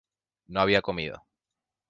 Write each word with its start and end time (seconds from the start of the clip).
no 0.47 0.61
había 0.61 0.81
comido 0.81 1.23